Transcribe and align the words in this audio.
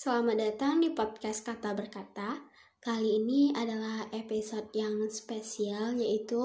Selamat 0.00 0.40
datang 0.40 0.80
di 0.80 0.96
podcast 0.96 1.44
Kata 1.44 1.76
Berkata. 1.76 2.40
Kali 2.80 3.20
ini 3.20 3.52
adalah 3.52 4.08
episode 4.16 4.72
yang 4.72 4.96
spesial 5.12 5.92
yaitu 5.92 6.40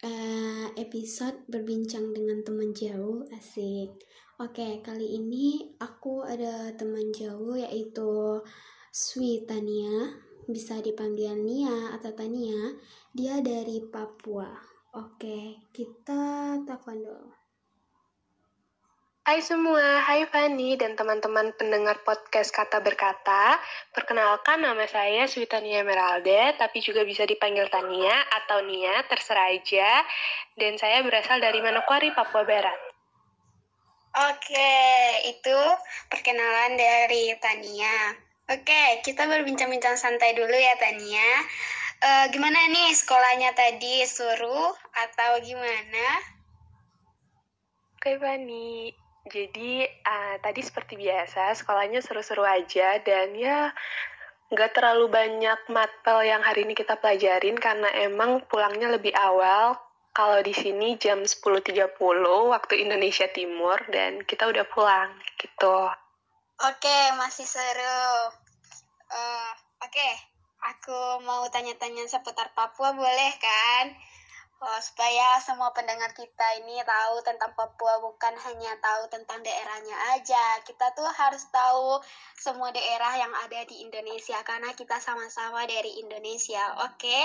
uh, 0.00 0.66
episode 0.80 1.44
berbincang 1.44 2.16
dengan 2.16 2.40
teman 2.40 2.72
jauh 2.72 3.28
asik. 3.36 4.00
Oke, 4.40 4.80
kali 4.80 5.12
ini 5.12 5.76
aku 5.76 6.24
ada 6.24 6.72
teman 6.72 7.12
jauh 7.12 7.52
yaitu 7.52 8.40
Swi 8.88 9.44
Tania, 9.44 10.16
bisa 10.48 10.80
dipanggil 10.80 11.36
Nia 11.36 11.92
atau 11.92 12.16
Tania. 12.16 12.80
Dia 13.12 13.44
dari 13.44 13.84
Papua. 13.92 14.56
Oke, 14.96 15.68
kita 15.68 16.56
telepon 16.64 16.96
dulu. 16.96 17.39
Hai 19.30 19.46
semua, 19.46 20.02
hai 20.10 20.26
Fanny 20.26 20.74
dan 20.74 20.98
teman-teman 20.98 21.54
pendengar 21.54 22.02
podcast 22.02 22.50
Kata 22.50 22.82
Berkata. 22.82 23.62
Perkenalkan 23.94 24.58
nama 24.58 24.82
saya 24.90 25.30
Switania 25.30 25.86
Emeralda, 25.86 26.58
tapi 26.58 26.82
juga 26.82 27.06
bisa 27.06 27.22
dipanggil 27.22 27.70
Tania 27.70 28.10
atau 28.10 28.58
Nia, 28.66 28.90
terserah 29.06 29.54
aja. 29.54 30.02
Dan 30.58 30.82
saya 30.82 31.06
berasal 31.06 31.38
dari 31.38 31.62
Manokwari, 31.62 32.10
Papua 32.10 32.42
Barat. 32.42 32.74
Oke, 34.34 34.74
itu 35.30 35.58
perkenalan 36.10 36.74
dari 36.74 37.30
Tania. 37.38 38.18
Oke, 38.50 38.98
kita 39.06 39.30
berbincang-bincang 39.30 39.94
santai 39.94 40.34
dulu 40.34 40.58
ya 40.58 40.74
Tania. 40.82 41.30
Uh, 42.02 42.26
gimana 42.34 42.66
nih 42.66 42.98
sekolahnya 42.98 43.54
tadi, 43.54 44.02
suruh 44.10 44.74
atau 44.74 45.38
gimana? 45.38 46.18
Oke, 47.94 48.18
Fanny 48.18 48.99
jadi 49.28 49.84
uh, 49.84 50.36
tadi 50.40 50.64
seperti 50.64 50.96
biasa 50.96 51.52
sekolahnya 51.52 52.00
seru-seru 52.00 52.40
aja 52.40 52.96
dan 53.04 53.36
ya 53.36 53.68
nggak 54.50 54.72
terlalu 54.74 55.06
banyak 55.12 55.60
matpel 55.70 56.24
yang 56.24 56.42
hari 56.42 56.64
ini 56.66 56.74
kita 56.74 56.98
pelajarin 56.98 57.54
karena 57.60 57.86
emang 58.00 58.42
pulangnya 58.48 58.90
lebih 58.90 59.14
awal. 59.14 59.78
Kalau 60.10 60.42
di 60.42 60.50
sini 60.50 60.98
jam 60.98 61.22
10.30 61.22 61.70
waktu 62.50 62.74
Indonesia 62.82 63.30
Timur 63.30 63.78
dan 63.94 64.26
kita 64.26 64.50
udah 64.50 64.66
pulang 64.66 65.14
gitu. 65.38 65.86
Oke, 66.66 66.98
masih 67.14 67.46
seru. 67.46 68.34
Uh, 69.06 69.54
Oke, 69.80 70.10
aku 70.60 71.24
mau 71.24 71.48
tanya-tanya 71.48 72.04
seputar 72.04 72.52
Papua 72.52 72.92
boleh 72.92 73.32
kan? 73.40 73.96
Oh, 74.60 74.80
supaya 74.84 75.40
semua 75.40 75.72
pendengar 75.72 76.12
kita 76.12 76.60
ini 76.60 76.84
tahu 76.84 77.24
tentang 77.24 77.48
Papua 77.56 77.96
bukan 78.04 78.36
hanya 78.44 78.76
tahu 78.76 79.08
tentang 79.08 79.40
daerahnya 79.40 79.96
aja. 80.12 80.60
Kita 80.68 80.92
tuh 80.92 81.08
harus 81.08 81.48
tahu 81.48 81.96
semua 82.36 82.68
daerah 82.68 83.16
yang 83.16 83.32
ada 83.40 83.64
di 83.64 83.80
Indonesia 83.80 84.36
karena 84.44 84.68
kita 84.76 85.00
sama-sama 85.00 85.64
dari 85.64 86.04
Indonesia. 86.04 86.76
Oke, 86.84 87.08
okay? 87.08 87.22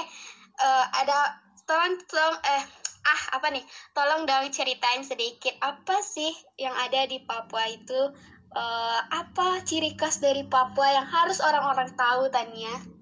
uh, 0.63 0.87
eh, 0.87 1.03
ada 1.03 1.35
tolong 1.67 1.99
tolong 2.07 2.39
eh 2.39 2.63
ah 3.03 3.21
apa 3.35 3.51
nih? 3.51 3.67
Tolong 3.91 4.23
dong 4.23 4.47
ceritain 4.55 5.03
sedikit 5.03 5.59
apa 5.59 5.99
sih 6.07 6.31
yang 6.55 6.71
ada 6.71 7.03
di 7.03 7.19
Papua 7.19 7.67
itu? 7.67 8.15
Uh, 8.55 8.99
apa 9.11 9.59
ciri 9.67 9.99
khas 9.99 10.23
dari 10.23 10.47
Papua 10.47 10.87
yang 10.87 11.07
harus 11.11 11.43
orang-orang 11.43 11.91
tahu 11.99 12.31
Tania? 12.31 12.94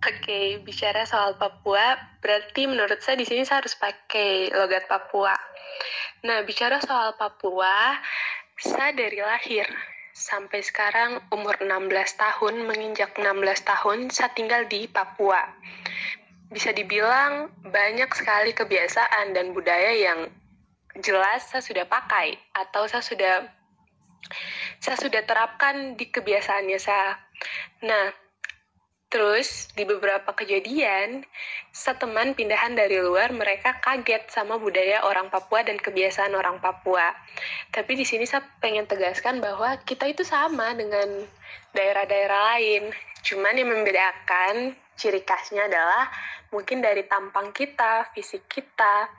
Oke, 0.00 0.56
bicara 0.64 1.04
soal 1.04 1.36
Papua, 1.36 1.92
berarti 2.24 2.64
menurut 2.64 3.04
saya 3.04 3.20
di 3.20 3.28
sini 3.28 3.44
saya 3.44 3.60
harus 3.60 3.76
pakai 3.76 4.48
logat 4.48 4.88
Papua. 4.88 5.36
Nah, 6.24 6.40
bicara 6.48 6.80
soal 6.80 7.20
Papua, 7.20 8.00
saya 8.56 8.96
dari 8.96 9.20
lahir 9.20 9.68
sampai 10.16 10.64
sekarang 10.64 11.20
umur 11.28 11.60
16 11.60 11.92
tahun, 12.16 12.64
menginjak 12.64 13.12
16 13.12 13.60
tahun, 13.60 14.08
saya 14.08 14.32
tinggal 14.32 14.64
di 14.72 14.88
Papua. 14.88 15.44
Bisa 16.48 16.72
dibilang 16.72 17.52
banyak 17.60 18.08
sekali 18.16 18.56
kebiasaan 18.56 19.36
dan 19.36 19.52
budaya 19.52 19.92
yang 19.92 20.32
jelas 21.04 21.44
saya 21.52 21.60
sudah 21.60 21.84
pakai 21.84 22.40
atau 22.56 22.88
saya 22.88 23.04
sudah 23.04 23.52
saya 24.80 24.96
sudah 24.96 25.28
terapkan 25.28 25.92
di 26.00 26.08
kebiasaannya 26.08 26.80
saya. 26.80 27.20
Nah, 27.84 28.29
Terus, 29.10 29.66
di 29.74 29.82
beberapa 29.82 30.30
kejadian, 30.30 31.26
seteman 31.74 32.30
pindahan 32.38 32.78
dari 32.78 33.02
luar, 33.02 33.34
mereka 33.34 33.82
kaget 33.82 34.30
sama 34.30 34.54
budaya 34.54 35.02
orang 35.02 35.26
Papua 35.34 35.66
dan 35.66 35.82
kebiasaan 35.82 36.30
orang 36.30 36.62
Papua. 36.62 37.10
Tapi 37.74 37.98
di 37.98 38.06
sini 38.06 38.22
saya 38.22 38.46
pengen 38.62 38.86
tegaskan 38.86 39.42
bahwa 39.42 39.82
kita 39.82 40.06
itu 40.06 40.22
sama 40.22 40.78
dengan 40.78 41.26
daerah-daerah 41.74 42.54
lain. 42.54 42.94
Cuman 43.26 43.58
yang 43.58 43.74
membedakan 43.74 44.78
ciri 44.94 45.26
khasnya 45.26 45.66
adalah 45.66 46.06
mungkin 46.54 46.78
dari 46.78 47.02
tampang 47.10 47.50
kita, 47.50 48.14
fisik 48.14 48.46
kita, 48.46 49.10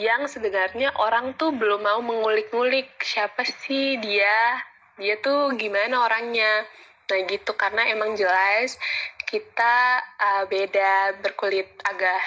yang 0.00 0.24
sebenarnya 0.32 0.96
orang 0.96 1.36
tuh 1.36 1.52
belum 1.52 1.84
mau 1.84 2.00
mengulik-ngulik 2.00 2.88
siapa 3.04 3.44
sih 3.44 4.00
dia, 4.00 4.64
dia 4.96 5.20
tuh 5.20 5.52
gimana 5.60 6.08
orangnya. 6.08 6.64
Nah 7.06 7.22
gitu, 7.30 7.54
karena 7.54 7.86
emang 7.86 8.18
jelas 8.18 8.80
kita 9.26 10.00
uh, 10.22 10.44
beda 10.46 11.18
berkulit 11.20 11.66
agak 11.82 12.22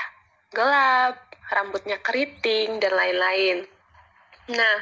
gelap, 0.51 1.15
rambutnya 1.49 1.97
keriting, 2.03 2.77
dan 2.83 2.93
lain-lain. 2.93 3.65
Nah, 4.49 4.77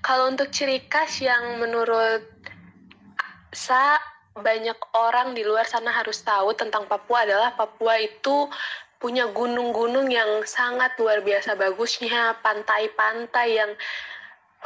kalau 0.00 0.30
untuk 0.30 0.52
ciri 0.54 0.86
khas 0.86 1.20
yang 1.20 1.58
menurut 1.58 2.24
saya 3.50 3.98
banyak 4.36 4.78
orang 4.94 5.34
di 5.34 5.42
luar 5.42 5.66
sana 5.66 5.90
harus 5.90 6.22
tahu 6.22 6.54
tentang 6.54 6.86
Papua 6.86 7.26
adalah 7.26 7.50
Papua 7.58 7.98
itu 7.98 8.46
punya 9.00 9.26
gunung-gunung 9.32 10.12
yang 10.12 10.44
sangat 10.44 10.94
luar 11.00 11.24
biasa 11.24 11.56
bagusnya, 11.56 12.36
pantai-pantai 12.44 13.48
yang 13.56 13.72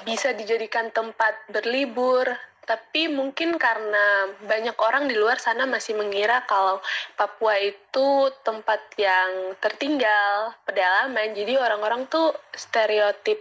bisa 0.02 0.34
dijadikan 0.34 0.90
tempat 0.90 1.38
berlibur, 1.54 2.26
tapi 2.64 3.12
mungkin 3.12 3.60
karena 3.60 4.32
banyak 4.48 4.76
orang 4.80 5.04
di 5.04 5.16
luar 5.16 5.36
sana 5.36 5.68
masih 5.68 5.96
mengira 5.96 6.44
kalau 6.48 6.80
Papua 7.16 7.60
itu 7.60 8.32
tempat 8.40 8.80
yang 8.96 9.52
tertinggal, 9.60 10.56
pedalaman. 10.64 11.36
Jadi 11.36 11.60
orang-orang 11.60 12.08
tuh 12.08 12.32
stereotip 12.56 13.36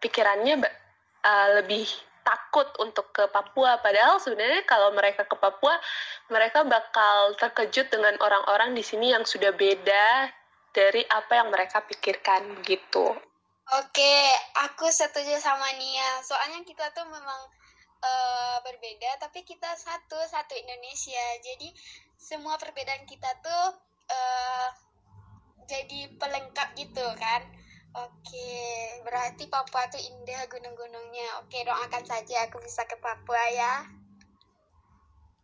pikirannya 0.00 0.64
uh, 1.22 1.48
lebih 1.60 1.84
takut 2.24 2.66
untuk 2.80 3.12
ke 3.12 3.28
Papua. 3.28 3.78
Padahal 3.84 4.16
sebenarnya 4.18 4.64
kalau 4.64 4.90
mereka 4.96 5.28
ke 5.28 5.36
Papua, 5.36 5.76
mereka 6.32 6.64
bakal 6.64 7.36
terkejut 7.36 7.92
dengan 7.92 8.16
orang-orang 8.24 8.72
di 8.72 8.82
sini 8.82 9.12
yang 9.12 9.28
sudah 9.28 9.52
beda 9.52 10.32
dari 10.72 11.04
apa 11.12 11.44
yang 11.44 11.52
mereka 11.52 11.84
pikirkan 11.84 12.64
gitu. 12.64 13.12
Oke, 13.72 14.14
aku 14.64 14.88
setuju 14.90 15.38
sama 15.38 15.68
Nia. 15.76 16.20
Soalnya 16.24 16.64
kita 16.66 16.90
tuh 16.96 17.06
memang 17.06 17.40
uh, 18.02 18.58
berbeda 18.66 19.22
tapi 19.22 19.46
kita 19.46 19.70
satu 19.78 20.18
satu 20.26 20.54
Indonesia. 20.58 21.24
Jadi 21.40 21.70
semua 22.18 22.58
perbedaan 22.58 23.06
kita 23.06 23.30
tuh 23.40 23.66
uh, 24.10 24.68
jadi 25.70 26.10
pelengkap 26.18 26.74
gitu 26.74 27.06
kan? 27.16 27.42
Oke 27.92 28.52
berarti 29.04 29.46
Papua 29.46 29.86
tuh 29.88 30.02
indah 30.02 30.44
gunung-gunungnya. 30.50 31.44
Oke 31.44 31.62
doakan 31.62 32.04
saja 32.04 32.50
aku 32.50 32.58
bisa 32.60 32.84
ke 32.88 32.96
Papua 32.98 33.42
ya. 33.52 33.74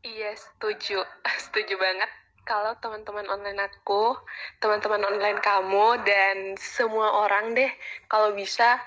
Iya 0.07 0.31
setuju. 0.39 1.03
Setuju 1.45 1.75
banget. 1.77 2.11
Kalau 2.49 2.73
teman-teman 2.81 3.29
online 3.29 3.61
aku, 3.61 4.17
teman-teman 4.57 5.05
online 5.05 5.37
kamu, 5.45 6.01
dan 6.01 6.57
semua 6.57 7.29
orang 7.29 7.53
deh, 7.53 7.69
kalau 8.09 8.33
bisa 8.33 8.81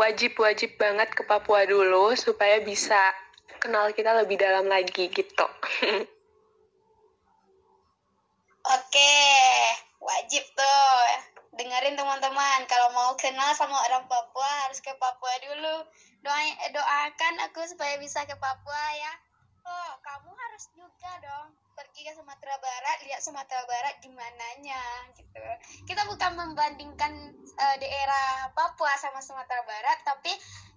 wajib-wajib 0.00 0.80
banget 0.80 1.12
ke 1.12 1.20
Papua 1.28 1.68
dulu 1.68 2.16
supaya 2.16 2.56
bisa 2.64 2.96
kenal 3.60 3.92
kita 3.92 4.16
lebih 4.16 4.40
dalam 4.40 4.64
lagi 4.64 5.12
gitu. 5.12 5.44
Oke, 8.76 9.16
wajib 10.00 10.44
tuh. 10.56 11.04
Dengerin 11.60 12.00
teman-teman, 12.00 12.64
kalau 12.64 12.88
mau 12.96 13.12
kenal 13.20 13.52
sama 13.52 13.76
orang 13.92 14.08
Papua 14.08 14.48
harus 14.64 14.80
ke 14.80 14.88
Papua 14.96 15.34
dulu. 15.44 15.84
Doa 16.24 16.40
doakan 16.72 17.34
aku 17.52 17.60
supaya 17.68 18.00
bisa 18.00 18.24
ke 18.24 18.32
Papua 18.40 18.84
ya. 18.96 19.12
Oh, 19.68 19.92
kamu 20.00 20.32
harus 20.32 20.64
juga 20.72 21.12
dong 21.20 21.52
pergi 21.80 22.04
ke 22.04 22.12
Sumatera 22.12 22.60
Barat, 22.60 22.98
lihat 23.08 23.24
Sumatera 23.24 23.64
Barat 23.64 23.96
gimananya 24.04 24.84
gitu. 25.16 25.40
Kita 25.88 26.04
bukan 26.04 26.36
membandingkan 26.36 27.32
uh, 27.56 27.76
daerah 27.80 28.52
Papua 28.52 28.92
sama 29.00 29.24
Sumatera 29.24 29.64
Barat, 29.64 30.04
tapi 30.04 30.28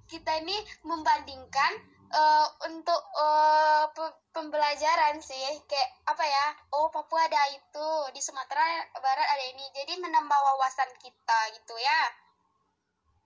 kita 0.07 0.39
ini 0.39 0.55
membandingkan 0.87 1.71
uh, 2.07 2.47
untuk 2.71 3.01
uh, 3.19 3.91
pembelajaran 4.31 5.19
sih. 5.19 5.43
Kayak 5.67 5.89
apa 6.07 6.23
ya 6.23 6.45
oh 6.79 6.87
Papua 6.87 7.27
ada 7.27 7.51
itu 7.51 7.87
di 8.15 8.23
Sumatera 8.23 8.87
Barat 8.95 9.27
ada 9.27 9.45
ini. 9.51 9.65
Jadi 9.75 9.99
menambah 9.99 10.39
wawasan 10.55 10.87
kita 11.03 11.39
gitu 11.59 11.75
ya. 11.83 12.01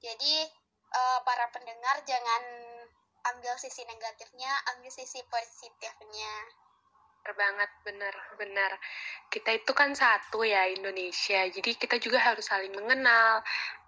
Jadi 0.01 0.49
uh, 0.97 1.19
para 1.21 1.45
pendengar 1.53 2.01
jangan 2.09 2.41
ambil 3.35 3.53
sisi 3.59 3.83
negatifnya 3.85 4.47
ambil 4.71 4.87
sisi 4.87 5.19
positifnya 5.27 6.33
banget 7.35 7.71
bener. 7.83 8.71
Kita 9.27 9.51
itu 9.55 9.71
kan 9.75 9.91
satu 9.97 10.45
ya 10.45 10.69
Indonesia. 10.71 11.43
Jadi 11.49 11.75
kita 11.75 11.99
juga 11.99 12.23
harus 12.23 12.47
saling 12.47 12.71
mengenal 12.71 13.43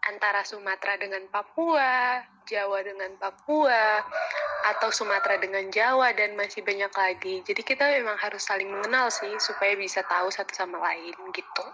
antara 0.08 0.44
Sumatera 0.44 1.00
dengan 1.00 1.28
Papua 1.32 2.24
Jawa 2.50 2.82
dengan 2.82 3.14
Papua 3.22 4.02
atau 4.74 4.90
Sumatera 4.90 5.38
dengan 5.38 5.70
Jawa 5.70 6.18
dan 6.18 6.34
masih 6.34 6.66
banyak 6.66 6.90
lagi. 6.90 7.46
Jadi 7.46 7.62
kita 7.62 7.86
memang 7.86 8.18
harus 8.18 8.42
saling 8.42 8.66
mengenal 8.66 9.14
sih 9.14 9.30
supaya 9.38 9.78
bisa 9.78 10.02
tahu 10.10 10.34
satu 10.34 10.50
sama 10.58 10.82
lain 10.82 11.14
gitu. 11.30 11.66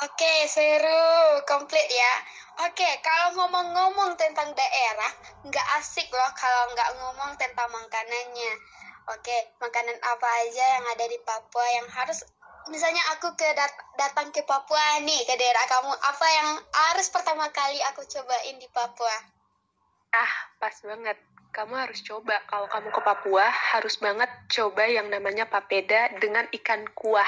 Oke, 0.00 0.48
seru, 0.50 1.44
komplit 1.46 1.84
ya. 1.86 2.14
Oke, 2.66 2.88
kalau 3.04 3.36
ngomong-ngomong 3.36 4.16
tentang 4.16 4.48
daerah, 4.56 5.12
nggak 5.44 5.66
asik 5.76 6.08
loh 6.08 6.30
kalau 6.34 6.72
nggak 6.72 6.90
ngomong 6.98 7.30
tentang 7.36 7.68
makanannya. 7.68 8.52
Oke, 9.08 9.36
makanan 9.62 9.96
apa 9.96 10.28
aja 10.44 10.64
yang 10.76 10.84
ada 10.92 11.04
di 11.08 11.18
Papua 11.24 11.66
yang 11.80 11.88
harus 11.88 12.20
misalnya 12.68 13.00
aku 13.16 13.32
ke 13.32 13.48
dat 13.56 13.72
datang 13.96 14.28
ke 14.28 14.44
Papua 14.44 15.00
nih 15.00 15.24
ke 15.24 15.34
daerah 15.40 15.64
kamu, 15.66 15.92
apa 15.96 16.26
yang 16.28 16.48
harus 16.92 17.08
pertama 17.08 17.48
kali 17.48 17.80
aku 17.88 18.04
cobain 18.04 18.56
di 18.60 18.68
Papua? 18.68 19.16
Ah, 20.12 20.32
pas 20.60 20.74
banget. 20.84 21.16
Kamu 21.50 21.74
harus 21.74 21.98
coba 22.06 22.38
kalau 22.46 22.70
kamu 22.70 22.94
ke 22.94 23.00
Papua 23.02 23.46
harus 23.74 23.98
banget 23.98 24.30
coba 24.54 24.86
yang 24.86 25.10
namanya 25.10 25.50
papeda 25.50 26.14
dengan 26.22 26.46
ikan 26.54 26.86
kuah. 26.94 27.26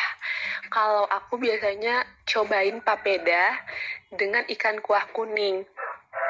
Kalau 0.71 1.11
aku 1.11 1.43
biasanya 1.43 2.07
cobain 2.31 2.79
papeda 2.87 3.59
dengan 4.15 4.47
ikan 4.47 4.79
kuah 4.79 5.11
kuning. 5.11 5.67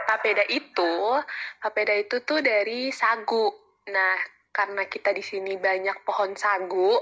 Papeda 0.09 0.41
itu, 0.49 1.21
papeda 1.61 1.93
itu 2.01 2.25
tuh 2.25 2.41
dari 2.41 2.89
sagu. 2.89 3.53
Nah, 3.93 4.17
karena 4.53 4.85
kita 4.87 5.17
di 5.17 5.25
sini 5.25 5.57
banyak 5.57 6.05
pohon 6.05 6.37
sagu, 6.37 7.01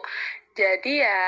jadi 0.55 0.93
ya 1.05 1.20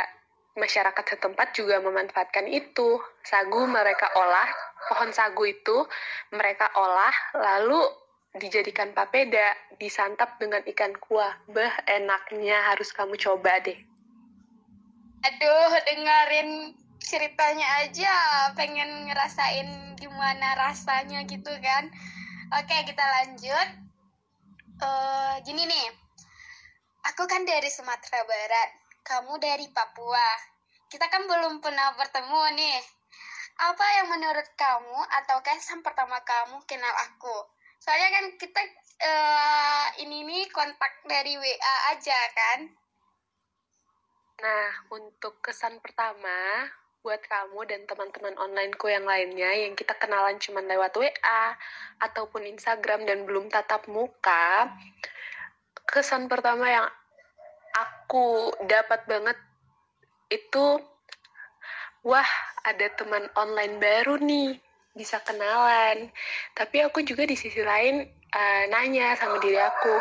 masyarakat 0.56 1.04
setempat 1.16 1.56
juga 1.56 1.80
memanfaatkan 1.80 2.46
itu. 2.48 3.00
Sagu 3.26 3.64
mereka 3.66 4.10
olah, 4.16 4.48
pohon 4.90 5.10
sagu 5.14 5.44
itu 5.46 5.86
mereka 6.34 6.70
olah, 6.76 7.14
lalu 7.34 7.80
dijadikan 8.36 8.96
papeda, 8.96 9.52
disantap 9.76 10.40
dengan 10.40 10.64
ikan 10.64 10.96
kuah. 10.96 11.36
Bah, 11.52 11.72
enaknya 11.84 12.72
harus 12.72 12.92
kamu 12.92 13.16
coba 13.20 13.60
deh. 13.60 13.76
Aduh, 15.22 15.72
dengerin 15.86 16.74
ceritanya 17.02 17.66
aja 17.82 18.14
pengen 18.54 19.06
ngerasain 19.10 19.94
gimana 19.98 20.54
rasanya 20.58 21.22
gitu 21.28 21.50
kan. 21.62 21.90
Oke, 22.58 22.76
kita 22.88 23.04
lanjut. 23.20 23.68
Uh, 24.82 25.38
gini 25.46 25.62
nih, 25.62 25.86
Aku 27.02 27.26
kan 27.26 27.42
dari 27.42 27.66
Sumatera 27.66 28.22
Barat, 28.22 28.70
kamu 29.02 29.34
dari 29.42 29.66
Papua. 29.74 30.30
Kita 30.86 31.10
kan 31.10 31.26
belum 31.26 31.58
pernah 31.58 31.98
bertemu 31.98 32.42
nih. 32.54 32.78
Apa 33.58 33.86
yang 33.98 34.06
menurut 34.14 34.46
kamu 34.54 35.00
atau 35.22 35.42
kesan 35.42 35.82
pertama 35.82 36.22
kamu 36.22 36.62
kenal 36.70 36.94
aku? 37.10 37.50
Soalnya 37.82 38.08
kan 38.14 38.24
kita 38.38 38.62
uh, 39.02 39.86
ini 39.98 40.22
nih 40.22 40.46
kontak 40.54 41.02
dari 41.10 41.34
WA 41.34 41.76
aja 41.90 42.18
kan. 42.38 42.70
Nah, 44.42 44.70
untuk 44.94 45.42
kesan 45.42 45.82
pertama 45.82 46.70
buat 47.02 47.18
kamu 47.26 47.66
dan 47.66 47.82
teman-teman 47.82 48.38
onlineku 48.38 48.86
yang 48.86 49.02
lainnya 49.02 49.50
yang 49.58 49.74
kita 49.74 49.90
kenalan 49.98 50.38
cuma 50.38 50.62
lewat 50.62 50.94
WA 50.94 51.42
ataupun 51.98 52.46
Instagram 52.46 53.02
dan 53.10 53.26
belum 53.26 53.50
tatap 53.50 53.90
muka, 53.90 54.70
kesan 55.92 56.24
pertama 56.24 56.64
yang 56.72 56.88
aku 57.76 58.48
dapat 58.64 59.04
banget 59.04 59.36
itu 60.32 60.80
wah 62.00 62.30
ada 62.64 62.88
teman 62.96 63.28
online 63.36 63.76
baru 63.76 64.16
nih 64.16 64.56
bisa 64.96 65.20
kenalan. 65.20 66.08
Tapi 66.56 66.80
aku 66.80 67.04
juga 67.04 67.28
di 67.28 67.36
sisi 67.36 67.60
lain 67.60 68.08
uh, 68.32 68.64
nanya 68.72 69.12
sama 69.20 69.36
diri 69.44 69.60
aku 69.60 69.92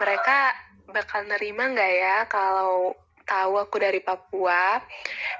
mereka 0.00 0.56
bakal 0.88 1.28
nerima 1.28 1.68
nggak 1.72 1.92
ya 1.92 2.16
kalau 2.24 2.96
tahu 3.28 3.60
aku 3.60 3.76
dari 3.80 4.00
Papua? 4.00 4.80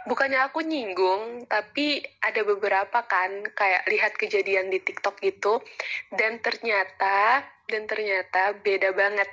Bukannya 0.04 0.40
aku 0.52 0.60
nyinggung 0.64 1.48
tapi 1.48 2.04
ada 2.20 2.44
beberapa 2.44 3.04
kan 3.08 3.44
kayak 3.56 3.88
lihat 3.88 4.12
kejadian 4.20 4.68
di 4.68 4.84
TikTok 4.84 5.16
gitu 5.24 5.64
dan 6.12 6.44
ternyata 6.44 7.44
dan 7.64 7.88
ternyata 7.88 8.56
beda 8.60 8.92
banget 8.92 9.28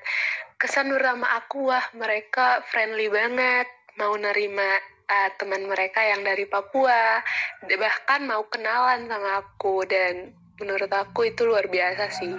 kesan 0.61 0.93
pertama 0.93 1.25
aku 1.41 1.73
wah 1.73 1.81
mereka 1.97 2.61
friendly 2.69 3.09
banget. 3.09 3.65
Mau 3.97 4.13
nerima 4.13 4.77
uh, 5.09 5.29
teman 5.41 5.65
mereka 5.65 6.05
yang 6.05 6.21
dari 6.21 6.45
Papua. 6.45 7.25
Bahkan 7.65 8.29
mau 8.29 8.45
kenalan 8.45 9.09
sama 9.09 9.41
aku. 9.41 9.81
Dan 9.89 10.29
menurut 10.61 10.93
aku 10.93 11.33
itu 11.33 11.49
luar 11.49 11.65
biasa 11.65 12.13
sih. 12.13 12.37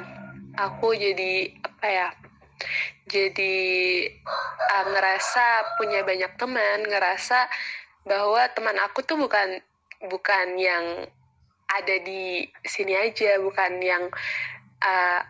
Aku 0.55 0.95
jadi 0.95 1.51
apa 1.67 1.87
ya 1.91 2.09
jadi 3.11 3.55
uh, 4.71 4.85
ngerasa 4.95 5.75
punya 5.83 6.07
banyak 6.07 6.39
teman. 6.39 6.87
Ngerasa 6.87 7.51
bahwa 8.07 8.47
teman 8.55 8.79
aku 8.87 9.03
tuh 9.03 9.19
bukan 9.19 9.59
bukan 10.07 10.47
yang 10.63 11.11
ada 11.67 11.97
di 12.07 12.47
sini 12.63 12.95
aja. 12.95 13.43
Bukan 13.43 13.83
yang 13.83 14.07
uh, 14.79 15.21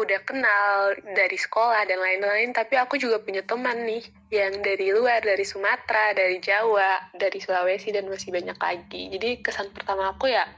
aku 0.00 0.08
udah 0.16 0.24
kenal 0.24 0.96
dari 1.12 1.36
sekolah 1.36 1.84
dan 1.84 2.00
lain-lain, 2.00 2.56
tapi 2.56 2.80
aku 2.80 2.96
juga 2.96 3.20
punya 3.20 3.44
teman 3.44 3.84
nih 3.84 4.00
yang 4.32 4.64
dari 4.64 4.96
luar, 4.96 5.20
dari 5.20 5.44
Sumatera, 5.44 6.16
dari 6.16 6.40
Jawa, 6.40 7.12
dari 7.12 7.36
Sulawesi 7.36 7.92
dan 7.92 8.08
masih 8.08 8.32
banyak 8.32 8.56
lagi. 8.56 9.12
Jadi 9.12 9.44
kesan 9.44 9.68
pertama 9.76 10.16
aku 10.16 10.32
ya 10.32 10.48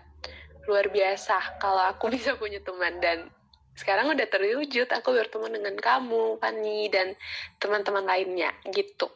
luar 0.71 0.95
biasa 0.95 1.59
kalau 1.59 1.83
aku 1.91 2.07
bisa 2.15 2.39
punya 2.39 2.63
teman 2.63 3.03
dan 3.03 3.35
sekarang 3.75 4.15
udah 4.15 4.31
terwujud 4.31 4.87
aku 4.87 5.11
bertemu 5.11 5.59
dengan 5.59 5.75
kamu, 5.75 6.39
Fanny 6.39 6.87
dan 6.87 7.19
teman-teman 7.59 8.07
lainnya 8.07 8.55
gitu. 8.71 9.11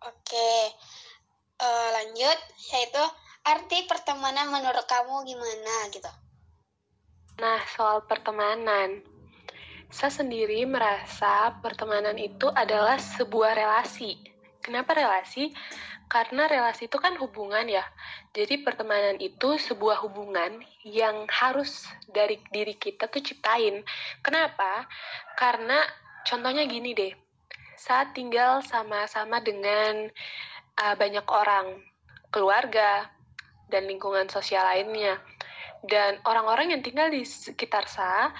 Oke, 0.00 0.52
uh, 1.60 1.88
lanjut 1.92 2.38
yaitu 2.72 3.04
arti 3.44 3.84
pertemanan 3.84 4.48
menurut 4.48 4.88
kamu 4.88 5.28
gimana 5.28 5.92
gitu? 5.92 6.08
Nah, 7.36 7.60
soal 7.76 8.08
pertemanan, 8.08 9.17
saya 9.88 10.12
sendiri 10.12 10.68
merasa 10.68 11.56
pertemanan 11.64 12.20
itu 12.20 12.52
adalah 12.52 13.00
sebuah 13.00 13.56
relasi. 13.56 14.20
Kenapa 14.60 14.92
relasi? 14.92 15.48
Karena 16.08 16.44
relasi 16.48 16.88
itu 16.88 17.00
kan 17.00 17.16
hubungan 17.16 17.64
ya. 17.68 17.84
Jadi 18.36 18.60
pertemanan 18.64 19.16
itu 19.16 19.56
sebuah 19.56 20.04
hubungan 20.04 20.60
yang 20.84 21.24
harus 21.32 21.88
dari 22.08 22.40
diri 22.52 22.76
kita 22.76 23.08
tuh 23.08 23.24
ciptain. 23.24 23.80
Kenapa? 24.20 24.84
Karena 25.36 25.80
contohnya 26.28 26.68
gini 26.68 26.92
deh. 26.92 27.12
Saat 27.76 28.12
tinggal 28.12 28.60
sama-sama 28.60 29.40
dengan 29.40 30.08
uh, 30.80 30.94
banyak 30.96 31.24
orang, 31.28 31.80
keluarga, 32.28 33.08
dan 33.68 33.84
lingkungan 33.88 34.28
sosial 34.32 34.64
lainnya 34.64 35.20
dan 35.86 36.18
orang-orang 36.26 36.74
yang 36.74 36.82
tinggal 36.82 37.06
di 37.06 37.22
sekitar 37.22 37.86
saya 37.86 38.34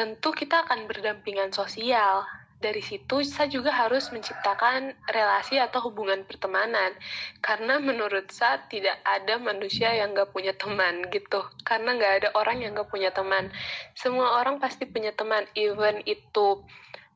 tentu 0.00 0.32
kita 0.32 0.64
akan 0.64 0.88
berdampingan 0.88 1.52
sosial. 1.52 2.24
Dari 2.56 2.80
situ 2.80 3.20
saya 3.24 3.52
juga 3.52 3.68
harus 3.68 4.08
menciptakan 4.08 4.96
relasi 5.12 5.60
atau 5.60 5.92
hubungan 5.92 6.24
pertemanan. 6.24 6.96
Karena 7.44 7.76
menurut 7.76 8.32
saya 8.32 8.64
tidak 8.72 8.96
ada 9.04 9.36
manusia 9.36 9.92
yang 9.92 10.16
gak 10.16 10.32
punya 10.32 10.56
teman 10.56 11.04
gitu. 11.12 11.44
Karena 11.68 12.00
gak 12.00 12.12
ada 12.24 12.28
orang 12.32 12.64
yang 12.64 12.72
gak 12.72 12.88
punya 12.88 13.12
teman. 13.12 13.52
Semua 13.92 14.40
orang 14.40 14.56
pasti 14.56 14.88
punya 14.88 15.12
teman, 15.12 15.44
even 15.52 16.00
itu 16.08 16.64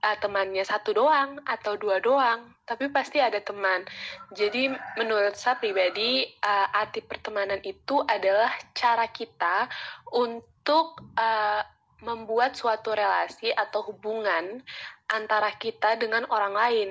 uh, 0.04 0.16
temannya 0.20 0.64
satu 0.64 0.92
doang 0.92 1.40
atau 1.48 1.80
dua 1.80 2.04
doang, 2.04 2.52
tapi 2.68 2.92
pasti 2.92 3.20
ada 3.20 3.40
teman. 3.40 3.88
Jadi 4.36 4.68
menurut 5.00 5.36
saya 5.40 5.56
pribadi 5.56 6.28
uh, 6.44 6.68
arti 6.72 7.00
pertemanan 7.00 7.64
itu 7.64 8.04
adalah 8.04 8.52
cara 8.76 9.08
kita 9.08 9.72
untuk 10.12 11.00
uh, 11.16 11.73
membuat 12.04 12.54
suatu 12.54 12.92
relasi 12.92 13.48
atau 13.50 13.82
hubungan 13.88 14.60
antara 15.08 15.50
kita 15.56 15.96
dengan 15.96 16.28
orang 16.28 16.54
lain 16.54 16.90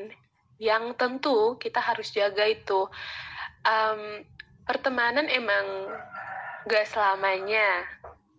yang 0.58 0.98
tentu 0.98 1.56
kita 1.62 1.78
harus 1.78 2.10
jaga 2.10 2.50
itu. 2.50 2.90
Um, 3.64 4.26
pertemanan 4.66 5.30
emang 5.30 5.94
gak 6.68 6.88
selamanya, 6.90 7.86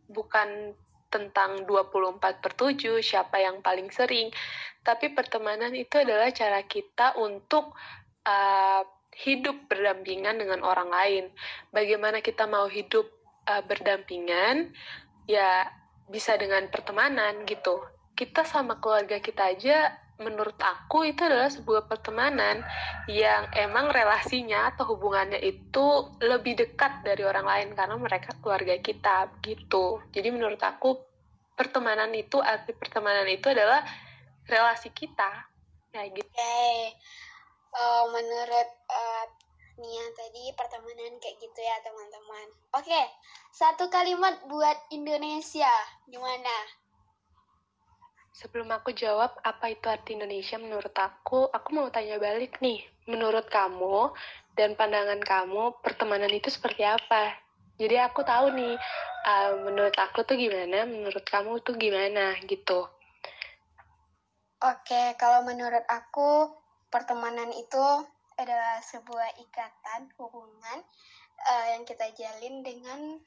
bukan 0.08 0.74
tentang 1.12 1.62
24 1.68 2.42
per 2.42 2.52
7, 2.58 2.98
siapa 2.98 3.38
yang 3.38 3.62
paling 3.62 3.88
sering. 3.94 4.34
Tapi 4.82 5.14
pertemanan 5.14 5.72
itu 5.72 6.02
adalah 6.02 6.28
cara 6.34 6.60
kita 6.66 7.14
untuk 7.16 7.72
uh, 8.26 8.82
hidup 9.14 9.70
berdampingan 9.70 10.42
dengan 10.42 10.60
orang 10.66 10.90
lain. 10.90 11.24
Bagaimana 11.70 12.18
kita 12.18 12.50
mau 12.50 12.66
hidup 12.66 13.06
uh, 13.46 13.62
berdampingan, 13.62 14.74
ya 15.30 15.70
bisa 16.08 16.36
dengan 16.36 16.68
pertemanan 16.68 17.44
gitu. 17.48 17.80
Kita 18.14 18.46
sama 18.46 18.78
keluarga 18.78 19.18
kita 19.18 19.50
aja 19.50 19.90
menurut 20.14 20.54
aku 20.62 21.10
itu 21.10 21.26
adalah 21.26 21.50
sebuah 21.50 21.90
pertemanan 21.90 22.62
yang 23.10 23.50
emang 23.50 23.90
relasinya 23.90 24.70
atau 24.70 24.94
hubungannya 24.94 25.42
itu 25.42 26.14
lebih 26.22 26.54
dekat 26.54 27.02
dari 27.02 27.26
orang 27.26 27.42
lain 27.42 27.68
karena 27.74 27.98
mereka 27.98 28.30
keluarga 28.38 28.78
kita 28.78 29.26
gitu. 29.42 29.98
Jadi 30.14 30.28
menurut 30.30 30.62
aku 30.62 30.94
pertemanan 31.58 32.14
itu 32.14 32.38
arti 32.38 32.70
pertemanan 32.74 33.26
itu 33.26 33.50
adalah 33.50 33.82
relasi 34.46 34.94
kita 34.94 35.50
kayak 35.90 36.14
gitu. 36.14 36.30
Okay. 36.30 36.94
uh, 37.74 38.04
menurut 38.10 38.68
uh, 38.90 39.24
Nia 39.74 40.06
tadi 40.14 40.54
pertemanan 40.54 41.18
kayak 41.18 41.36
gitu 41.42 41.60
ya 41.60 41.76
teman-teman. 41.82 42.46
Oke, 42.78 43.02
satu 43.50 43.90
kalimat 43.90 44.46
buat 44.46 44.78
Indonesia 44.94 45.70
gimana? 46.06 46.56
Sebelum 48.34 48.70
aku 48.70 48.94
jawab 48.94 49.34
apa 49.42 49.74
itu 49.74 49.86
arti 49.90 50.14
Indonesia 50.14 50.58
menurut 50.58 50.94
aku, 50.94 51.50
aku 51.50 51.68
mau 51.74 51.90
tanya 51.90 52.18
balik 52.22 52.58
nih. 52.62 52.82
Menurut 53.10 53.50
kamu 53.50 54.14
dan 54.54 54.78
pandangan 54.78 55.18
kamu, 55.22 55.74
pertemanan 55.82 56.30
itu 56.30 56.50
seperti 56.50 56.86
apa? 56.86 57.34
Jadi 57.74 57.98
aku 57.98 58.22
tahu 58.22 58.54
nih, 58.54 58.78
uh, 59.26 59.58
menurut 59.66 59.94
aku 59.98 60.22
tuh 60.22 60.38
gimana, 60.38 60.86
menurut 60.86 61.26
kamu 61.26 61.58
tuh 61.66 61.74
gimana 61.74 62.38
gitu. 62.46 62.86
Oke, 64.62 65.18
kalau 65.18 65.42
menurut 65.42 65.82
aku, 65.90 66.54
pertemanan 66.94 67.50
itu 67.50 67.82
adalah 68.38 68.82
sebuah 68.82 69.38
ikatan 69.42 70.10
hubungan 70.18 70.78
uh, 71.50 71.66
yang 71.74 71.82
kita 71.86 72.10
jalin 72.16 72.62
dengan 72.62 73.18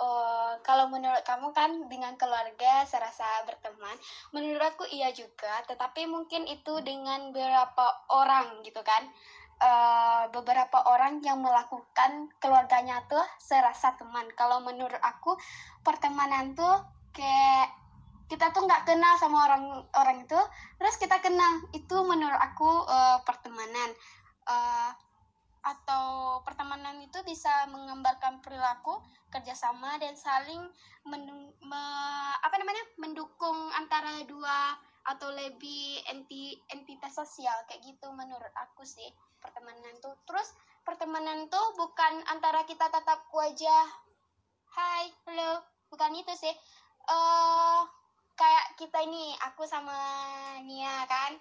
uh, 0.00 0.60
kalau 0.62 0.88
menurut 0.92 1.24
kamu 1.24 1.52
kan 1.52 1.70
dengan 1.88 2.14
keluarga 2.20 2.84
serasa 2.88 3.24
berteman. 3.48 3.96
Menurut 4.32 4.62
aku 4.76 4.84
iya 4.92 5.10
juga 5.12 5.64
tetapi 5.68 6.08
mungkin 6.08 6.44
itu 6.48 6.80
dengan 6.84 7.32
beberapa 7.32 8.06
orang 8.12 8.62
gitu 8.64 8.80
kan. 8.84 9.08
Uh, 9.56 10.28
beberapa 10.36 10.84
orang 10.84 11.24
yang 11.24 11.40
melakukan 11.40 12.28
keluarganya 12.44 13.00
tuh 13.08 13.24
serasa 13.40 13.96
teman. 13.96 14.28
Kalau 14.36 14.60
menurut 14.60 15.00
aku 15.00 15.32
pertemanan 15.80 16.52
tuh 16.52 16.84
kayak 17.16 17.72
kita 18.28 18.52
tuh 18.52 18.68
nggak 18.68 18.84
kenal 18.84 19.16
sama 19.16 19.48
orang 19.48 19.64
orang 19.96 20.28
itu 20.28 20.36
terus 20.76 21.00
kita 21.00 21.24
kenal. 21.24 21.64
Itu 21.72 22.04
menurut 22.04 22.36
aku 22.36 22.68
uh, 22.84 23.24
pertemanan 23.24 23.96
uh, 24.46 24.92
atau 25.66 26.38
pertemanan 26.46 27.02
itu 27.02 27.18
bisa 27.26 27.66
menggambarkan 27.74 28.38
perilaku 28.38 29.02
kerjasama 29.34 29.98
dan 29.98 30.14
saling 30.14 30.62
mendung, 31.02 31.50
me, 31.58 31.82
apa 32.38 32.54
namanya? 32.54 32.86
mendukung 33.02 33.58
antara 33.74 34.22
dua 34.30 34.78
atau 35.06 35.30
lebih 35.34 36.02
enti, 36.10 36.54
entitas 36.70 37.14
sosial 37.14 37.54
kayak 37.66 37.82
gitu 37.82 38.10
menurut 38.14 38.50
aku 38.54 38.86
sih 38.86 39.06
pertemanan 39.42 39.94
tuh. 40.02 40.14
Terus 40.26 40.54
pertemanan 40.86 41.50
tuh 41.50 41.66
bukan 41.74 42.22
antara 42.30 42.62
kita 42.66 42.86
tatap 42.90 43.26
wajah 43.34 43.86
hai 44.78 45.10
halo 45.26 45.62
bukan 45.90 46.14
itu 46.14 46.34
sih. 46.38 46.54
Uh, 47.06 47.86
kayak 48.34 48.74
kita 48.78 48.98
ini 49.06 49.34
aku 49.46 49.62
sama 49.66 49.94
Nia 50.66 51.06
kan 51.06 51.38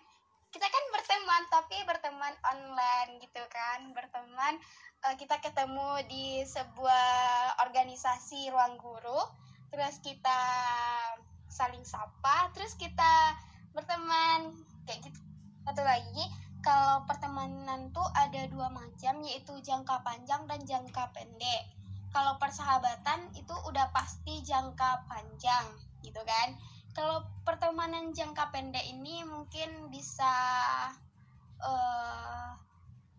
kita 0.55 0.71
kan 0.71 0.85
berteman 0.95 1.43
tapi 1.51 1.75
berteman 1.83 2.31
online 2.47 3.19
gitu 3.19 3.43
kan. 3.51 3.91
Berteman 3.91 4.55
uh, 5.03 5.15
kita 5.19 5.43
ketemu 5.43 5.99
di 6.07 6.47
sebuah 6.47 7.59
organisasi 7.67 8.55
ruang 8.55 8.79
guru. 8.79 9.19
Terus 9.67 9.99
kita 9.99 10.41
saling 11.51 11.83
sapa 11.83 12.55
terus 12.55 12.71
kita 12.79 13.35
berteman. 13.75 14.55
Kayak 14.87 15.11
gitu. 15.11 15.19
Satu 15.67 15.83
lagi 15.83 16.23
kalau 16.63 17.03
pertemanan 17.03 17.91
tuh 17.91 18.07
ada 18.15 18.47
dua 18.47 18.71
macam 18.71 19.19
yaitu 19.27 19.59
jangka 19.59 20.07
panjang 20.07 20.47
dan 20.47 20.63
jangka 20.63 21.11
pendek. 21.11 21.67
Kalau 22.15 22.39
persahabatan 22.39 23.27
itu 23.35 23.51
udah 23.67 23.91
pasti 23.91 24.39
jangka 24.39 25.03
panjang 25.11 25.67
gitu 25.99 26.23
kan 26.23 26.55
kalau 26.95 27.27
pertemanan 27.43 28.15
jangka 28.15 28.55
pendek 28.55 28.87
ini 28.87 29.27
mungkin 29.27 29.91
bisa 29.91 30.31
uh, 31.59 32.55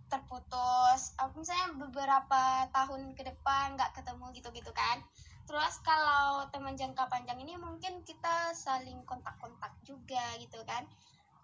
terputus. 0.09 1.13
Aku 1.21 1.45
misalnya 1.45 1.77
beberapa 1.77 2.73
tahun 2.73 3.13
ke 3.13 3.23
depan 3.37 3.77
nggak 3.77 4.01
ketemu 4.01 4.33
gitu-gitu 4.33 4.73
kan. 4.73 5.05
Terus 5.47 5.79
kalau 5.85 6.49
teman 6.51 6.75
jangka 6.75 7.07
panjang 7.07 7.39
ini 7.39 7.55
mungkin 7.61 8.03
kita 8.03 8.57
saling 8.57 9.05
kontak-kontak 9.05 9.77
juga 9.85 10.25
gitu 10.41 10.65
kan. 10.65 10.89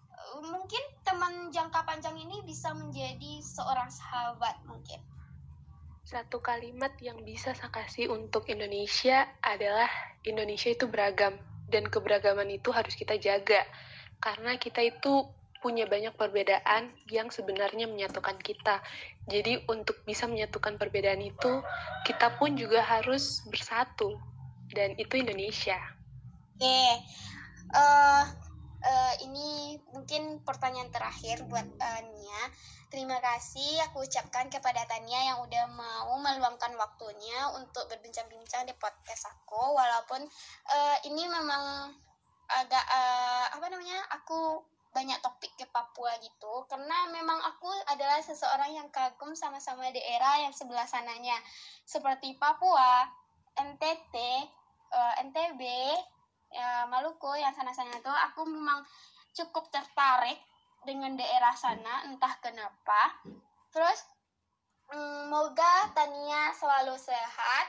Uh, 0.09 0.41
mungkin 0.41 0.81
teman 1.05 1.53
jangka 1.53 1.85
panjang 1.85 2.17
ini 2.17 2.41
bisa 2.41 2.73
menjadi 2.73 3.45
seorang 3.45 3.93
sahabat 3.93 4.57
mungkin. 4.65 4.97
Satu 6.03 6.41
kalimat 6.41 6.97
yang 6.99 7.21
bisa 7.23 7.55
saya 7.55 7.69
kasih 7.71 8.11
untuk 8.11 8.49
Indonesia 8.49 9.23
adalah 9.39 9.87
Indonesia 10.27 10.67
itu 10.73 10.89
beragam 10.89 11.52
dan 11.71 11.87
keberagaman 11.87 12.49
itu 12.51 12.69
harus 12.71 12.95
kita 12.95 13.15
jaga 13.19 13.63
karena 14.23 14.55
kita 14.55 14.79
itu 14.79 15.27
punya 15.63 15.87
banyak 15.87 16.11
perbedaan 16.19 16.91
yang 17.07 17.31
sebenarnya 17.31 17.87
menyatukan 17.87 18.35
kita. 18.43 18.83
Jadi 19.31 19.63
untuk 19.71 20.03
bisa 20.03 20.27
menyatukan 20.27 20.75
perbedaan 20.75 21.23
itu, 21.23 21.63
kita 22.03 22.35
pun 22.35 22.59
juga 22.59 22.83
harus 22.83 23.39
bersatu. 23.47 24.19
Dan 24.75 24.99
itu 24.99 25.23
Indonesia. 25.23 25.79
Oke, 26.59 26.67
okay. 26.67 26.91
uh, 27.71 27.79
eh, 27.79 28.23
uh, 28.83 29.13
ini 29.23 29.79
mungkin 29.95 30.43
pertanyaan 30.43 30.91
terakhir 30.91 31.47
buat 31.47 31.63
uh, 31.63 32.01
Nia. 32.03 32.43
Terima 32.91 33.17
kasih 33.17 33.81
aku 33.89 34.05
ucapkan 34.05 34.53
kepada 34.53 34.85
Tania 34.85 35.33
yang 35.33 35.39
udah 35.41 35.65
mau 35.73 36.13
meluangkan 36.21 36.77
waktunya 36.77 37.49
untuk 37.57 37.89
berbincang-bincang 37.89 38.69
di 38.69 38.75
podcast 38.77 39.33
aku. 39.33 39.73
Walaupun 39.73 40.21
uh, 40.69 40.97
ini 41.09 41.25
memang 41.25 41.89
agak 42.53 42.85
uh, 42.85 43.45
apa 43.55 43.65
namanya 43.71 44.03
aku 44.13 44.61
banyak 44.93 45.17
topik 45.25 45.49
ke 45.57 45.65
Papua 45.73 46.13
gitu 46.21 46.69
karena 46.69 47.09
memang 47.09 47.41
aku 47.41 47.65
adalah 47.89 48.21
seseorang 48.21 48.77
yang 48.77 48.87
kagum 48.93 49.33
sama-sama 49.33 49.89
daerah 49.89 50.45
yang 50.45 50.53
sebelah 50.53 50.85
sananya 50.85 51.33
seperti 51.81 52.37
Papua, 52.37 53.09
NTT, 53.57 54.15
uh, 54.93 55.13
NTB, 55.25 55.61
ya, 56.53 56.85
Maluku 56.85 57.33
yang 57.35 57.51
sana-sana 57.51 57.97
itu 57.97 58.13
aku 58.31 58.45
memang 58.45 58.85
cukup 59.33 59.67
tertarik 59.73 60.37
dengan 60.85 61.17
daerah 61.17 61.55
sana 61.57 62.05
entah 62.07 62.37
kenapa. 62.39 63.17
Terus 63.73 64.05
semoga 64.87 65.89
Tania 65.97 66.53
selalu 66.53 66.93
sehat 67.01 67.65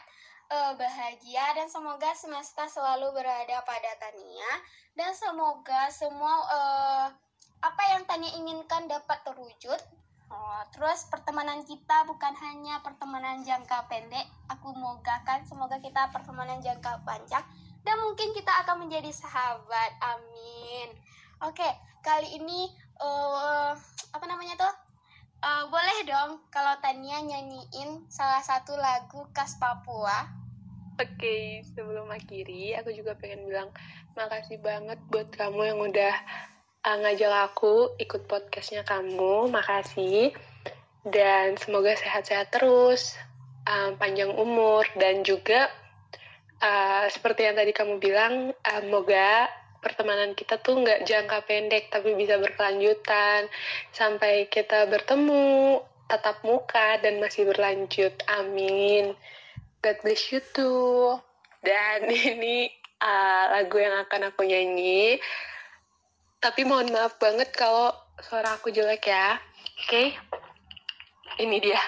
uh, 0.53 0.73
bahagia 0.77 1.57
dan 1.57 1.67
semoga 1.73 2.13
semesta 2.13 2.69
selalu 2.69 3.17
berada 3.17 3.65
pada 3.65 3.91
Tania. 3.97 4.53
Dan 4.95 5.11
semoga 5.17 5.91
semua 5.91 6.35
uh, 6.47 7.07
apa 7.65 7.83
yang 7.97 8.05
Tania 8.05 8.31
inginkan 8.37 8.87
dapat 8.87 9.25
terwujud. 9.25 9.81
Oh, 10.35 10.63
terus 10.75 11.07
pertemanan 11.13 11.63
kita 11.63 12.03
bukan 12.11 12.35
hanya 12.43 12.83
pertemanan 12.83 13.45
jangka 13.47 13.87
pendek, 13.87 14.27
aku 14.51 14.73
mogakan 14.75 15.47
semoga 15.47 15.79
kita 15.79 16.11
pertemanan 16.11 16.59
jangka 16.59 17.07
panjang 17.07 17.45
dan 17.85 17.97
mungkin 18.01 18.33
kita 18.33 18.51
akan 18.65 18.89
menjadi 18.89 19.13
sahabat. 19.13 19.91
Amin. 20.01 20.89
Oke, 21.45 21.69
kali 22.01 22.41
ini 22.41 22.73
uh, 22.99 23.77
apa 24.17 24.25
namanya 24.25 24.57
tuh? 24.57 24.75
Uh, 25.45 25.69
boleh 25.69 26.09
dong 26.09 26.41
kalau 26.49 26.73
Tania 26.81 27.21
nyanyiin 27.21 28.09
salah 28.09 28.41
satu 28.41 28.73
lagu 28.81 29.29
khas 29.37 29.61
Papua. 29.61 30.25
Oke, 30.97 31.21
okay, 31.21 31.45
sebelum 31.75 32.09
akhiri, 32.09 32.73
aku 32.81 32.95
juga 32.97 33.13
pengen 33.19 33.45
bilang 33.51 33.69
makasih 34.17 34.57
banget 34.63 34.97
buat 35.13 35.29
kamu 35.37 35.75
yang 35.75 35.81
udah 35.85 36.15
uh, 36.87 36.97
ngajak 37.03 37.51
aku 37.51 37.93
ikut 38.01 38.25
podcastnya 38.25 38.87
kamu. 38.89 39.53
Makasih. 39.53 40.33
Dan 41.05 41.61
semoga 41.61 41.93
sehat-sehat 41.93 42.49
terus, 42.49 43.13
um, 43.69 43.93
panjang 44.01 44.33
umur, 44.33 44.89
dan 44.97 45.21
juga 45.21 45.69
uh, 46.65 47.05
seperti 47.13 47.45
yang 47.45 47.61
tadi 47.61 47.77
kamu 47.77 48.01
bilang, 48.01 48.57
uh, 48.57 48.83
moga 48.89 49.53
pertemanan 49.85 50.33
kita 50.33 50.57
tuh 50.65 50.81
nggak 50.81 51.05
jangka 51.05 51.45
pendek 51.45 51.93
tapi 51.93 52.17
bisa 52.17 52.41
berkelanjutan 52.41 53.53
sampai 53.93 54.49
kita 54.49 54.89
bertemu 54.89 55.85
tatap 56.09 56.41
muka 56.41 56.97
dan 57.05 57.21
masih 57.21 57.45
berlanjut. 57.53 58.17
Amin. 58.33 59.13
God 59.85 59.97
bless 60.01 60.33
you 60.33 60.41
too. 60.57 61.21
Dan 61.61 62.09
ini 62.33 62.73
uh, 63.05 63.61
lagu 63.61 63.77
yang 63.77 64.01
akan 64.09 64.33
aku 64.33 64.49
nyanyi. 64.49 65.21
Tapi 66.41 66.65
mohon 66.65 66.93
maaf 66.93 67.17
banget 67.21 67.53
kalau 67.53 67.93
suara 68.21 68.57
aku 68.57 68.73
jelek 68.73 69.09
ya. 69.09 69.37
Oke. 69.85 69.89
Okay? 69.89 70.07
Ini 71.45 71.57
dia. 71.61 71.83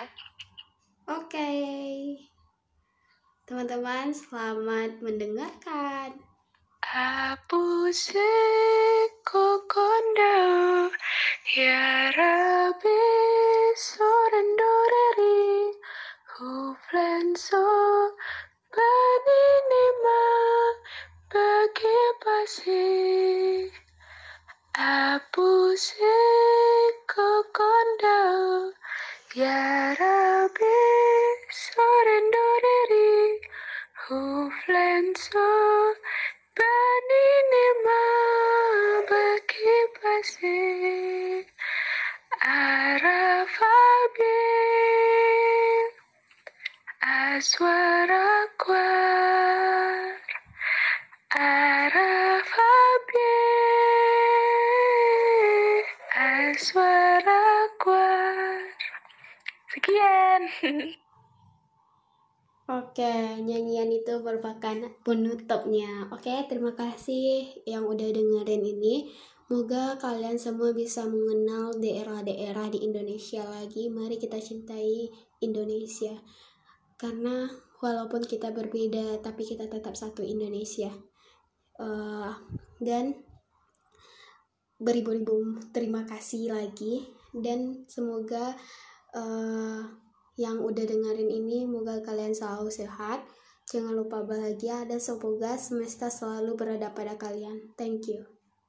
Oke. 1.07 1.33
Okay. 1.33 2.36
Teman-teman, 3.47 4.11
selamat 4.11 4.99
mendengarkan. 5.07 6.19
Apuse 6.83 8.35
kokonda 9.23 10.91
Arabe 11.55 13.07
sorendoreri 13.79 15.79
Huflenso 16.35 17.71
Beninima 18.75 20.27
Bagi 21.31 22.03
pasi 22.19 22.91
Abu 24.75 25.71
Sekian 59.71 60.43
Oke, 62.67 63.15
nyanyian 63.47 63.95
itu 63.95 64.19
merupakan 64.27 64.75
penutupnya. 65.07 66.11
Oke, 66.11 66.35
terima 66.51 66.75
kasih 66.75 67.63
yang 67.63 67.87
udah 67.87 68.11
dengerin 68.11 68.67
ini. 68.67 69.15
Moga 69.47 69.95
kalian 70.03 70.43
semua 70.43 70.75
bisa 70.75 71.07
mengenal 71.07 71.71
daerah-daerah 71.79 72.67
di 72.67 72.83
Indonesia 72.83 73.47
lagi. 73.47 73.87
Mari 73.87 74.19
kita 74.19 74.43
cintai 74.43 75.07
Indonesia. 75.39 76.19
Karena 76.99 77.47
walaupun 77.79 78.27
kita 78.27 78.51
berbeda, 78.51 79.23
tapi 79.23 79.47
kita 79.47 79.71
tetap 79.71 79.95
satu 79.95 80.27
Indonesia. 80.27 80.91
Uh, 81.79 82.35
dan 82.83 83.23
beribu-ribu 84.83 85.63
terima 85.71 86.03
kasih 86.03 86.51
lagi. 86.51 87.07
Dan 87.31 87.87
semoga 87.87 88.51
uh, 89.15 89.87
yang 90.37 90.59
udah 90.59 90.85
dengerin 90.85 91.31
ini 91.31 91.65
moga 91.65 92.03
kalian 92.05 92.37
selalu 92.37 92.69
sehat 92.69 93.25
jangan 93.67 93.97
lupa 93.97 94.23
bahagia 94.23 94.85
dan 94.85 95.01
semoga 95.01 95.57
semesta 95.57 96.13
selalu 96.13 96.55
berada 96.55 96.93
pada 96.93 97.17
kalian 97.17 97.73
thank 97.75 98.05
you 98.07 98.36